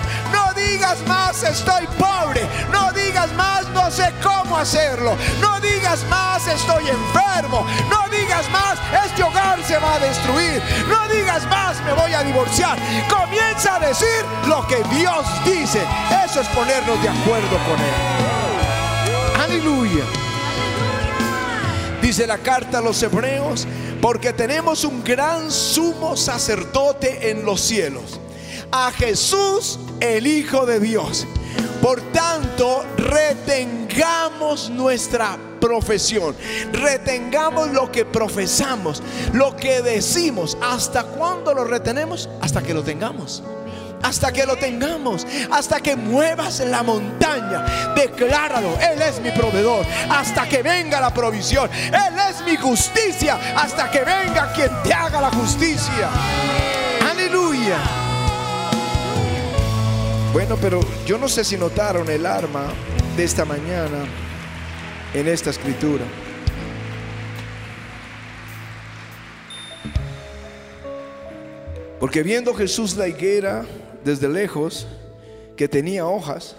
No 0.77 0.83
digas 0.83 1.09
más, 1.09 1.43
estoy 1.43 1.87
pobre. 1.99 2.47
No 2.71 2.93
digas 2.93 3.33
más, 3.33 3.67
no 3.71 3.91
sé 3.91 4.13
cómo 4.23 4.59
hacerlo. 4.59 5.17
No 5.41 5.59
digas 5.59 6.05
más, 6.11 6.47
estoy 6.47 6.87
enfermo. 6.87 7.67
No 7.89 8.07
digas 8.11 8.45
más, 8.51 8.79
este 9.07 9.23
hogar 9.23 9.65
se 9.65 9.79
va 9.79 9.95
a 9.95 9.99
destruir. 10.01 10.63
No 10.87 11.09
digas 11.09 11.47
más, 11.47 11.83
me 11.83 11.95
voy 11.95 12.13
a 12.13 12.23
divorciar. 12.23 12.79
Comienza 13.09 13.77
a 13.77 13.79
decir 13.79 14.23
lo 14.47 14.67
que 14.67 14.77
Dios 14.95 15.27
dice. 15.47 15.81
Eso 16.27 16.43
es 16.43 16.49
ponernos 16.49 17.03
de 17.03 17.09
acuerdo 17.09 17.57
con 17.65 17.81
Él. 17.81 19.41
Aleluya. 19.43 20.05
Dice 22.03 22.27
la 22.27 22.37
carta 22.37 22.79
a 22.79 22.83
los 22.83 23.03
hebreos, 23.03 23.67
porque 24.03 24.35
tenemos 24.35 24.85
un 24.85 25.03
gran 25.03 25.51
sumo 25.51 26.19
sacerdote 26.19 27.31
en 27.31 27.47
los 27.47 27.63
cielos, 27.63 28.21
a 28.71 28.93
Jesús 28.93 29.79
el 30.01 30.27
Hijo 30.27 30.67
de 30.67 30.81
Dios 30.81 31.27
Por 31.81 32.01
tanto, 32.13 32.85
retengamos 32.97 34.71
nuestra 34.71 35.39
profesión. 35.61 36.35
Retengamos 36.73 37.71
lo 37.71 37.91
que 37.91 38.05
profesamos, 38.05 39.03
lo 39.33 39.57
que 39.57 39.83
decimos. 39.83 40.57
¿Hasta 40.63 41.05
cuándo 41.05 41.55
lo 41.55 41.65
retenemos? 41.65 42.29
Hasta 42.41 42.63
que 42.63 42.75
lo 42.75 42.83
tengamos 42.83 43.43
hasta 44.03 44.31
que 44.33 44.47
lo 44.47 44.57
tengamos, 44.57 45.27
hasta 45.51 45.81
que 45.81 45.97
muevas 45.97 46.61
la 46.61 46.83
montaña. 46.83 47.95
Decláralo, 47.95 48.79
Él 48.81 49.03
es 49.03 49.21
mi 49.21 49.31
proveedor, 49.31 49.85
hasta 50.09 50.49
que 50.49 50.63
venga 50.63 51.01
la 51.01 51.13
provisión. 51.13 51.69
Él 51.73 52.15
es 52.31 52.43
mi 52.43 52.57
justicia, 52.57 53.39
hasta 53.57 53.91
que 53.91 54.05
venga 54.05 54.53
quien 54.53 54.71
te 54.85 54.93
haga 54.93 55.21
la 55.21 55.31
justicia. 55.31 56.11
Aleluya. 57.11 58.06
Bueno, 60.33 60.57
pero 60.61 60.81
yo 61.07 61.19
no 61.19 61.29
sé 61.29 61.45
si 61.45 61.57
notaron 61.57 62.11
el 62.11 62.27
arma 62.27 62.67
de 63.17 63.25
esta 63.25 63.45
mañana 63.45 64.05
en 65.15 65.29
esta 65.29 65.51
escritura. 65.51 66.05
Porque 71.99 72.23
viendo 72.23 72.55
Jesús 72.55 72.97
la 72.97 73.09
higuera, 73.09 73.65
desde 74.05 74.29
lejos 74.29 74.87
que 75.57 75.67
tenía 75.69 76.07
hojas, 76.07 76.55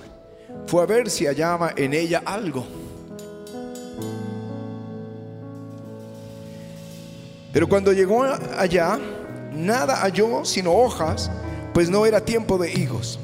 fue 0.66 0.82
a 0.82 0.86
ver 0.86 1.10
si 1.10 1.26
hallaba 1.26 1.74
en 1.76 1.94
ella 1.94 2.22
algo. 2.26 2.66
Pero 7.54 7.70
cuando 7.70 7.94
llegó 7.94 8.24
allá, 8.24 9.00
nada 9.54 9.96
halló 9.96 10.44
sino 10.44 10.74
hojas, 10.74 11.32
pues 11.74 11.90
no 11.90 12.06
era 12.06 12.22
tiempo 12.22 12.58
de 12.58 12.72
higos. 12.72 13.20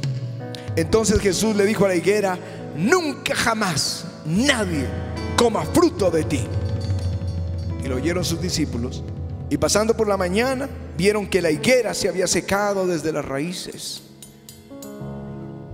Entonces 0.75 1.20
Jesús 1.20 1.56
le 1.56 1.65
dijo 1.65 1.86
a 1.86 1.89
la 1.89 1.96
higuera, 1.96 2.38
nunca 2.75 3.36
jamás 3.36 4.06
nadie 4.25 4.86
coma 5.36 5.63
fruto 5.65 6.10
de 6.10 6.24
ti. 6.24 6.42
Y 7.84 7.88
lo 7.88 7.96
oyeron 7.98 8.24
sus 8.24 8.42
discípulos. 8.42 9.03
Y 9.50 9.58
pasando 9.58 9.96
por 9.96 10.08
la 10.08 10.18
mañana, 10.18 10.68
vieron 10.98 11.27
que 11.27 11.42
la 11.42 11.51
higuera 11.51 11.94
se 11.94 12.10
había 12.10 12.27
secado 12.27 12.88
desde 12.88 13.12
las 13.12 13.25
raíces. 13.25 14.01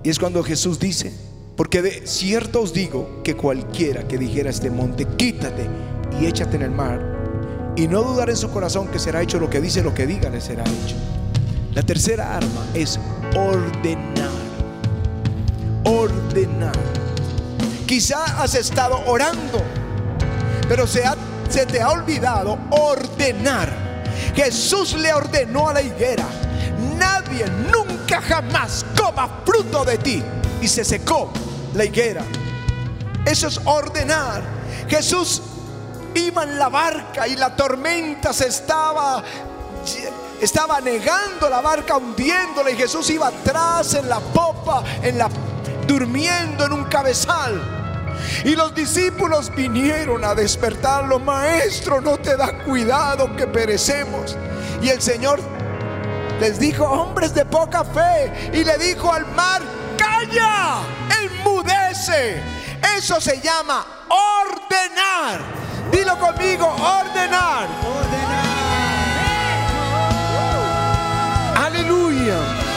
Y 0.02 0.10
es 0.10 0.18
cuando 0.18 0.42
Jesús 0.42 0.78
dice, 0.78 1.12
porque 1.56 1.82
de 1.82 2.06
cierto 2.06 2.62
os 2.62 2.72
digo 2.72 3.22
que 3.22 3.36
cualquiera 3.36 4.08
que 4.08 4.18
dijera 4.18 4.48
a 4.48 4.50
este 4.50 4.70
monte, 4.70 5.06
quítate 5.16 5.66
y 6.18 6.26
échate 6.26 6.56
en 6.56 6.62
el 6.62 6.70
mar, 6.70 7.20
y 7.76 7.86
no 7.86 8.02
dudar 8.02 8.30
en 8.30 8.36
su 8.36 8.50
corazón 8.50 8.88
que 8.88 8.98
será 8.98 9.22
hecho 9.22 9.38
lo 9.38 9.48
que 9.50 9.60
dice, 9.60 9.82
lo 9.82 9.94
que 9.94 10.06
diga 10.06 10.30
le 10.30 10.40
será 10.40 10.64
hecho. 10.64 10.96
La 11.74 11.82
tercera 11.82 12.36
arma 12.36 12.66
es 12.74 12.98
ordenar. 13.36 14.39
Ordenar. 16.00 16.72
Quizá 17.86 18.42
has 18.42 18.54
estado 18.54 19.02
orando, 19.04 19.62
pero 20.66 20.86
se, 20.86 21.02
te 21.66 21.82
ha 21.82 21.90
olvidado 21.90 22.58
ordenar. 22.70 23.68
Jesús 24.34 24.94
le 24.94 25.12
ordenó 25.12 25.68
a 25.68 25.74
la 25.74 25.82
higuera, 25.82 26.24
nadie 26.96 27.44
nunca 27.70 28.22
jamás 28.22 28.86
coma 28.96 29.42
fruto 29.44 29.84
de 29.84 29.98
ti. 29.98 30.22
Y 30.62 30.68
se 30.68 30.86
secó 30.86 31.30
la 31.74 31.84
higuera. 31.84 32.24
Eso 33.26 33.48
es 33.48 33.60
ordenar. 33.66 34.40
Jesús 34.88 35.42
iba 36.14 36.44
en 36.44 36.58
la 36.58 36.70
barca 36.70 37.28
y 37.28 37.36
la 37.36 37.54
tormenta 37.54 38.32
se 38.32 38.48
estaba 38.48 39.22
estaba 40.40 40.80
negando 40.80 41.50
la 41.50 41.60
barca 41.60 41.98
hundiéndola 41.98 42.70
y 42.70 42.76
Jesús 42.76 43.10
iba 43.10 43.26
atrás 43.26 43.92
en 43.92 44.08
la 44.08 44.20
popa, 44.20 44.82
en 45.02 45.18
la 45.18 45.28
durmiendo 45.90 46.66
en 46.66 46.72
un 46.72 46.84
cabezal. 46.84 47.60
Y 48.44 48.54
los 48.54 48.72
discípulos 48.72 49.52
vinieron 49.56 50.24
a 50.24 50.36
despertarlo, 50.36 51.18
maestro, 51.18 52.00
no 52.00 52.16
te 52.16 52.36
da 52.36 52.62
cuidado 52.64 53.34
que 53.34 53.48
perecemos. 53.48 54.36
Y 54.80 54.88
el 54.88 55.02
Señor 55.02 55.40
les 56.38 56.60
dijo, 56.60 56.84
hombres 56.84 57.34
de 57.34 57.44
poca 57.44 57.82
fe, 57.82 58.50
y 58.52 58.62
le 58.62 58.78
dijo 58.78 59.12
al 59.12 59.26
mar, 59.34 59.62
calla, 59.96 60.78
enmudece. 61.24 62.40
Eso 62.96 63.20
se 63.20 63.40
llama 63.40 63.84
ordenar. 64.08 65.40
Dilo 65.90 66.16
conmigo, 66.20 66.66
ordenar. 66.68 67.66
Aleluya. 71.56 72.36
Eso 72.36 72.60
fue 72.60 72.69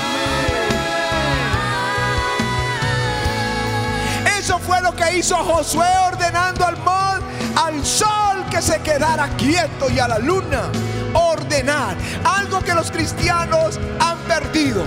lo 4.84 4.94
que 4.96 5.18
hizo 5.18 5.38
Josué 5.38 5.88
ordenando 6.06 6.66
al 6.66 6.78
mar, 6.84 7.22
al 7.56 7.84
sol 7.86 8.46
que 8.52 8.62
se 8.62 8.82
quedara 8.82 9.30
quieto 9.38 9.90
y 9.90 9.98
a 9.98 10.08
la 10.10 10.20
luna 10.20 10.70
ordenar, 11.14 11.96
algo 12.24 12.60
que 12.60 12.74
los 12.74 12.92
cristianos 12.92 13.80
han 14.00 14.18
perdido. 14.28 14.84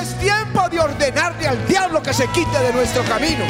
Es 0.00 0.18
tiempo 0.18 0.68
de 0.68 0.80
ordenarle 0.80 1.46
al 1.46 1.66
diablo 1.68 2.02
que 2.02 2.12
se 2.12 2.26
quite 2.28 2.58
de 2.58 2.72
nuestro 2.72 3.04
camino. 3.04 3.44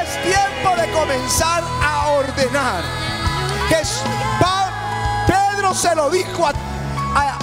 Es 0.00 0.22
tiempo 0.22 0.80
de 0.80 0.90
comenzar 0.92 1.62
a 1.82 2.08
ordenar. 2.10 2.82
Pedro 5.26 5.74
se 5.74 5.94
lo 5.96 6.08
dijo 6.08 6.46
a, 6.46 6.52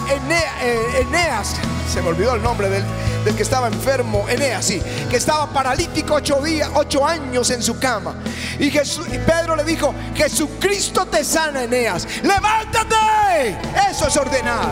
eh, 0.09 1.01
Eneas, 1.01 1.55
se 1.91 2.01
me 2.01 2.09
olvidó 2.09 2.35
el 2.35 2.43
nombre 2.43 2.69
del, 2.69 2.85
del 3.23 3.36
que 3.36 3.43
estaba 3.43 3.67
enfermo, 3.67 4.27
Eneas, 4.27 4.65
sí, 4.65 4.81
que 5.10 5.17
estaba 5.17 5.47
paralítico 5.47 6.15
ocho, 6.15 6.41
días, 6.41 6.69
ocho 6.73 7.05
años 7.05 7.49
en 7.49 7.62
su 7.62 7.77
cama. 7.79 8.15
Y, 8.60 8.69
Jesús, 8.71 9.07
y 9.07 9.17
Pedro 9.17 9.55
le 9.55 9.63
dijo, 9.63 9.93
Jesucristo 10.15 11.05
te 11.05 11.23
sana, 11.23 11.63
Eneas, 11.63 12.07
levántate. 12.23 13.57
Eso 13.89 14.07
es 14.07 14.17
ordenar. 14.17 14.71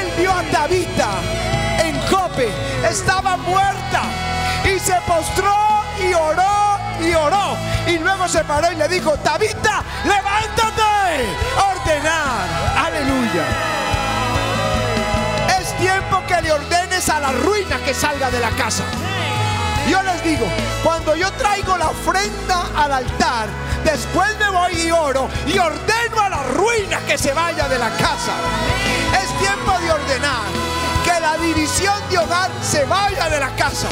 Él 0.00 0.12
vio 0.18 0.32
a 0.32 0.42
Tabita 0.44 1.10
en 1.82 2.00
Jope, 2.08 2.48
estaba 2.88 3.36
muerta 3.36 4.02
y 4.64 4.78
se 4.78 4.94
postró 5.06 5.54
y 6.00 6.14
oró 6.14 6.78
y 7.00 7.14
oró. 7.14 7.56
Y 7.86 7.98
luego 7.98 8.26
se 8.28 8.42
paró 8.44 8.72
y 8.72 8.76
le 8.76 8.88
dijo, 8.88 9.12
Tabita, 9.18 9.82
levántate. 10.04 10.84
Ordenar. 11.56 12.48
Aleluya. 12.86 13.44
Es 15.60 15.76
tiempo 15.78 16.22
que 16.26 16.40
le 16.42 16.52
a 17.08 17.20
la 17.20 17.32
ruina 17.32 17.76
que 17.84 17.92
salga 17.92 18.30
de 18.30 18.40
la 18.40 18.50
casa. 18.50 18.82
Yo 19.88 20.02
les 20.02 20.24
digo, 20.24 20.46
cuando 20.82 21.14
yo 21.14 21.30
traigo 21.32 21.76
la 21.76 21.88
ofrenda 21.88 22.66
al 22.74 22.92
altar, 22.92 23.48
después 23.84 24.30
me 24.38 24.48
voy 24.48 24.72
y 24.80 24.90
oro 24.90 25.28
y 25.46 25.58
ordeno 25.58 26.20
a 26.22 26.30
la 26.30 26.42
ruina 26.44 27.00
que 27.00 27.18
se 27.18 27.34
vaya 27.34 27.68
de 27.68 27.78
la 27.78 27.90
casa. 27.90 28.32
Es 29.22 29.38
tiempo 29.38 29.78
de 29.80 29.92
ordenar 29.92 30.44
que 31.04 31.20
la 31.20 31.36
división 31.36 31.94
de 32.08 32.18
hogar 32.18 32.50
se 32.62 32.84
vaya 32.86 33.28
de 33.28 33.40
la 33.40 33.54
casa. 33.54 33.88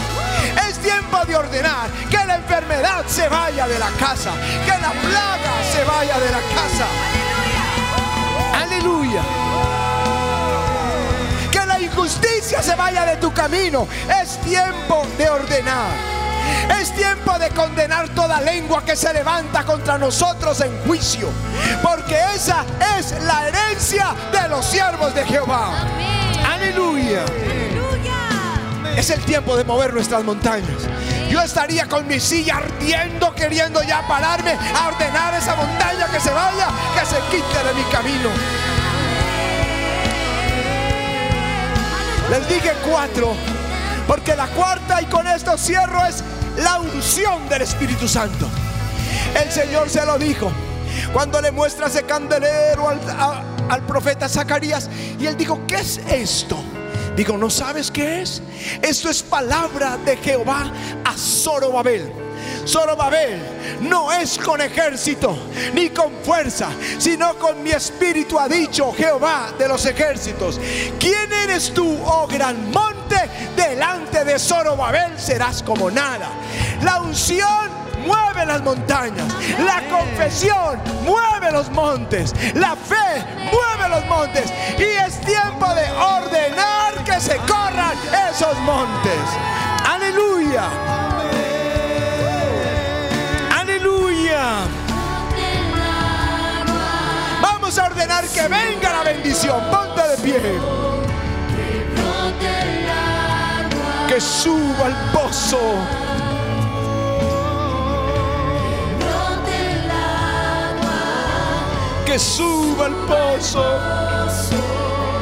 Es 0.66 0.78
tiempo 0.78 1.18
de 1.26 1.36
ordenar 1.36 1.90
que 2.10 2.24
la 2.24 2.36
enfermedad 2.36 3.04
se 3.06 3.28
vaya 3.28 3.68
de 3.68 3.78
la 3.78 3.90
casa, 3.98 4.32
que 4.64 4.80
la 4.80 4.92
plaga 4.92 5.52
se 5.70 5.84
vaya 5.84 6.18
de 6.18 6.30
la 6.30 6.40
casa. 6.40 6.86
Aleluya. 8.62 9.81
Injusticia 11.92 12.62
se 12.62 12.74
vaya 12.74 13.04
de 13.04 13.16
tu 13.16 13.32
camino. 13.32 13.86
Es 14.20 14.40
tiempo 14.40 15.06
de 15.18 15.28
ordenar. 15.28 15.90
Es 16.80 16.94
tiempo 16.94 17.38
de 17.38 17.50
condenar 17.50 18.08
toda 18.10 18.40
lengua 18.40 18.82
que 18.84 18.96
se 18.96 19.12
levanta 19.12 19.62
contra 19.64 19.98
nosotros 19.98 20.60
en 20.62 20.76
juicio. 20.84 21.28
Porque 21.82 22.18
esa 22.34 22.64
es 22.98 23.12
la 23.22 23.48
herencia 23.48 24.14
de 24.32 24.48
los 24.48 24.64
siervos 24.64 25.14
de 25.14 25.24
Jehová. 25.24 25.70
Aleluya. 26.50 27.24
Es 28.96 29.10
el 29.10 29.20
tiempo 29.24 29.56
de 29.56 29.64
mover 29.64 29.92
nuestras 29.92 30.24
montañas. 30.24 30.88
Yo 31.28 31.40
estaría 31.42 31.86
con 31.88 32.06
mi 32.06 32.20
silla 32.20 32.56
ardiendo, 32.56 33.34
queriendo 33.34 33.82
ya 33.82 34.06
pararme 34.06 34.52
a 34.52 34.88
ordenar 34.88 35.34
esa 35.34 35.54
montaña 35.56 36.06
que 36.06 36.20
se 36.20 36.30
vaya, 36.30 36.68
que 36.98 37.06
se 37.06 37.16
quite 37.30 37.68
de 37.68 37.74
mi 37.74 37.84
camino. 37.90 38.30
Les 42.32 42.48
dije 42.48 42.72
cuatro, 42.88 43.34
porque 44.06 44.34
la 44.34 44.46
cuarta 44.46 45.02
y 45.02 45.04
con 45.04 45.26
esto 45.26 45.58
cierro 45.58 46.02
es 46.06 46.24
la 46.56 46.80
unción 46.80 47.46
del 47.50 47.60
Espíritu 47.60 48.08
Santo. 48.08 48.48
El 49.38 49.52
Señor 49.52 49.90
se 49.90 50.02
lo 50.06 50.16
dijo 50.16 50.50
cuando 51.12 51.42
le 51.42 51.50
muestra 51.52 51.88
ese 51.88 52.04
candelero 52.04 52.88
al, 52.88 53.00
al 53.68 53.82
profeta 53.82 54.30
Zacarías 54.30 54.88
y 55.20 55.26
él 55.26 55.36
dijo, 55.36 55.60
¿qué 55.66 55.74
es 55.74 55.98
esto? 56.08 56.56
Digo, 57.14 57.36
¿no 57.36 57.50
sabes 57.50 57.90
qué 57.90 58.22
es? 58.22 58.40
Esto 58.80 59.10
es 59.10 59.22
palabra 59.22 59.98
de 59.98 60.16
Jehová 60.16 60.72
a 61.04 61.12
Zorobabel. 61.14 62.31
Zorobabel, 62.66 63.40
no 63.80 64.12
es 64.12 64.38
con 64.38 64.60
ejército 64.60 65.36
ni 65.74 65.90
con 65.90 66.12
fuerza, 66.22 66.68
sino 66.98 67.34
con 67.38 67.62
mi 67.62 67.70
espíritu, 67.70 68.38
ha 68.38 68.48
dicho 68.48 68.92
Jehová 68.92 69.52
de 69.58 69.68
los 69.68 69.84
ejércitos. 69.86 70.60
¿Quién 70.98 71.32
eres 71.32 71.72
tú, 71.72 71.98
oh 72.04 72.26
gran 72.26 72.70
monte? 72.70 72.92
Delante 73.56 74.24
de 74.24 74.38
Zorobabel 74.38 75.18
serás 75.18 75.62
como 75.62 75.90
nada. 75.90 76.30
La 76.82 77.00
unción 77.00 77.82
mueve 78.06 78.46
las 78.46 78.62
montañas. 78.62 79.32
La 79.64 79.82
confesión 79.88 80.80
mueve 81.04 81.52
los 81.52 81.70
montes. 81.70 82.34
La 82.54 82.76
fe 82.76 83.24
mueve 83.36 83.88
los 83.88 84.04
montes. 84.06 84.52
Y 84.78 84.82
es 84.82 85.20
tiempo 85.20 85.66
de 85.74 85.90
ordenar 85.92 87.04
que 87.04 87.20
se 87.20 87.36
corran 87.38 87.96
esos 88.30 88.56
montes. 88.60 89.20
Aleluya. 89.84 91.11
Vamos 97.40 97.78
a 97.78 97.84
ordenar 97.84 98.26
que 98.28 98.42
venga 98.48 98.92
la 98.92 99.02
bendición. 99.04 99.60
Ponte 99.70 100.08
de 100.08 100.16
pie. 100.18 100.40
Que 104.08 104.20
suba 104.20 104.86
el 104.88 104.94
pozo 105.12 105.58
que 112.12 112.18
suba 112.18 112.88
el 112.88 112.94
pozo, 113.06 113.64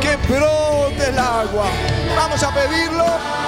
que 0.00 0.16
brote 0.26 1.08
el 1.08 1.18
agua. 1.20 1.66
Vamos 2.16 2.42
a 2.42 2.52
pedirlo. 2.52 3.39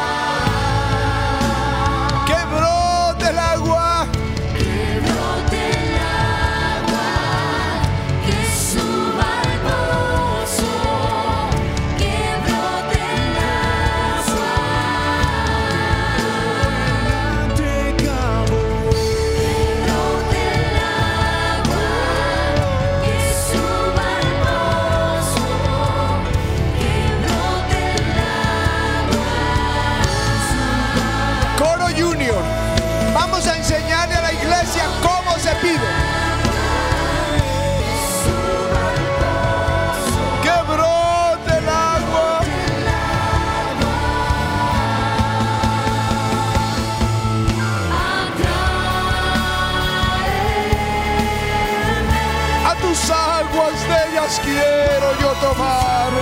Tus 52.82 53.10
aguas 53.10 53.80
de 53.88 54.10
ellas 54.10 54.40
quiero 54.44 55.08
yo 55.20 55.32
tomar. 55.40 56.12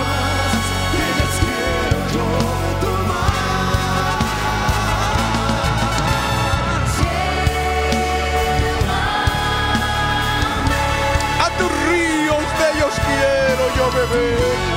A 11.39 11.49
tus 11.57 11.71
ríos 11.89 12.45
de 12.59 12.65
ellos 12.73 12.93
quiero 13.05 13.63
yo 13.75 13.91
beber. 13.91 14.70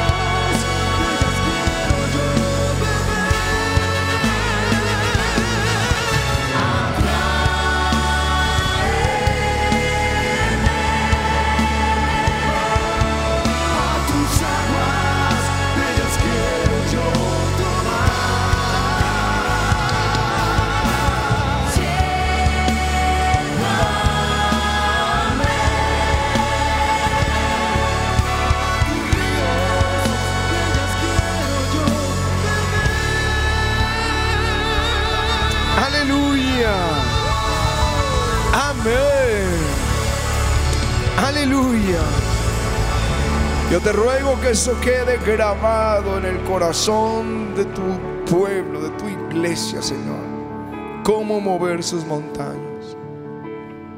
Yo 43.74 43.80
te 43.80 43.90
ruego 43.90 44.40
que 44.40 44.50
eso 44.50 44.80
quede 44.80 45.18
grabado 45.26 46.18
en 46.18 46.26
el 46.26 46.40
corazón 46.44 47.56
de 47.56 47.64
tu 47.64 47.82
pueblo, 48.24 48.80
de 48.80 48.90
tu 48.90 49.08
iglesia, 49.08 49.82
Señor. 49.82 51.02
Cómo 51.02 51.40
mover 51.40 51.82
sus 51.82 52.06
montañas. 52.06 52.96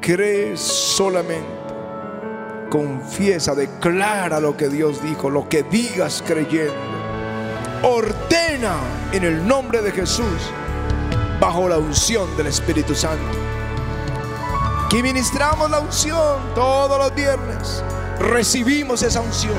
Cree 0.01 0.57
solamente. 0.57 1.47
Confiesa, 2.71 3.55
declara 3.55 4.41
lo 4.41 4.57
que 4.57 4.71
Dios 4.71 5.03
dijo, 5.03 5.29
lo 5.29 5.47
que 5.47 5.63
digas 5.63 6.25
creyendo. 6.27 6.73
Ordena 7.83 8.79
en 9.13 9.25
el 9.25 9.47
nombre 9.47 9.83
de 9.83 9.93
Jesús 9.93 10.51
bajo 11.39 11.69
la 11.69 11.77
unción 11.77 12.35
del 12.39 12.47
Espíritu 12.47 12.95
Santo. 12.95 13.39
Aquí 14.87 15.03
ministramos 15.03 15.71
la 15.71 15.81
unción 15.81 16.41
todos 16.55 16.99
los 16.99 17.15
viernes. 17.15 17.85
Recibimos 18.19 19.03
esa 19.03 19.21
unción. 19.21 19.55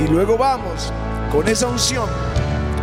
Y 0.00 0.08
luego 0.08 0.36
vamos 0.36 0.92
con 1.32 1.48
esa 1.48 1.66
unción 1.66 2.08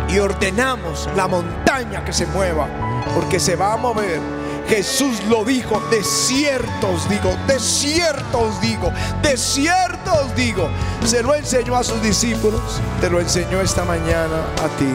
y 0.08 0.18
ordenamos 0.18 1.08
la 1.16 1.26
montaña 1.26 2.04
que 2.04 2.12
se 2.12 2.26
mueva. 2.26 2.68
Porque 3.14 3.38
se 3.38 3.56
va 3.56 3.74
a 3.74 3.76
mover. 3.76 4.20
Jesús 4.68 5.22
lo 5.28 5.44
dijo, 5.44 5.80
desiertos 5.90 7.08
digo, 7.08 7.36
desiertos 7.46 8.60
digo, 8.62 8.90
desiertos 9.22 10.34
digo. 10.34 10.68
Se 11.04 11.22
lo 11.22 11.34
enseñó 11.34 11.76
a 11.76 11.84
sus 11.84 12.00
discípulos, 12.02 12.80
te 13.00 13.10
lo 13.10 13.20
enseñó 13.20 13.60
esta 13.60 13.84
mañana 13.84 14.46
a 14.62 14.68
ti. 14.78 14.88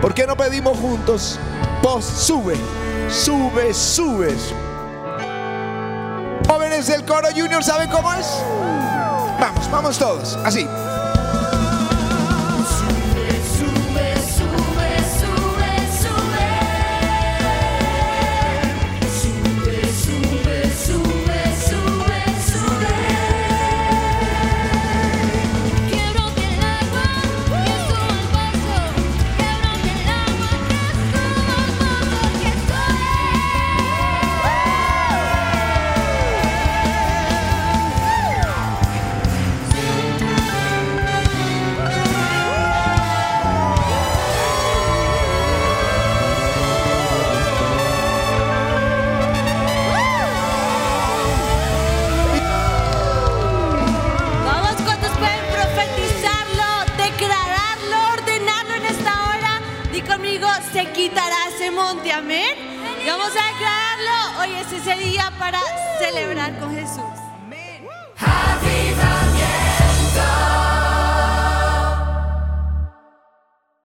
¿Por 0.00 0.14
qué 0.14 0.26
no 0.26 0.36
pedimos 0.36 0.78
juntos? 0.78 1.38
Vos 1.82 2.04
sube, 2.04 2.56
sube, 3.08 3.74
subes. 3.74 4.54
Jóvenes 6.46 6.86
del 6.86 7.04
coro 7.04 7.28
junior, 7.34 7.62
¿saben 7.64 7.90
cómo 7.90 8.12
es? 8.14 8.26
Vamos, 9.42 9.68
vamos 9.72 9.98
todos, 9.98 10.38
así. 10.44 10.68